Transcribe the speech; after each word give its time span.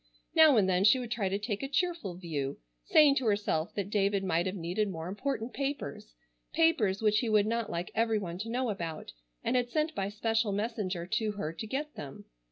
Now 0.33 0.57
and 0.57 0.67
then 0.67 0.83
she 0.83 0.97
would 0.97 1.11
try 1.11 1.29
to 1.29 1.37
take 1.37 1.61
a 1.61 1.67
cheerful 1.67 2.15
view, 2.15 2.57
saying 2.85 3.13
to 3.17 3.27
herself 3.27 3.75
that 3.75 3.91
David 3.91 4.23
might 4.23 4.47
have 4.47 4.55
needed 4.55 4.89
more 4.89 5.07
important 5.07 5.53
papers, 5.53 6.15
papers 6.53 7.03
which 7.03 7.19
he 7.19 7.29
would 7.29 7.45
not 7.45 7.69
like 7.69 7.91
everyone 7.93 8.39
to 8.39 8.49
know 8.49 8.71
about, 8.71 9.13
and 9.43 9.55
had 9.55 9.69
sent 9.69 9.93
by 9.93 10.09
special 10.09 10.51
messenger 10.53 11.05
to 11.05 11.33
her 11.33 11.53
to 11.53 11.67
get 11.67 11.93
them. 11.93 12.25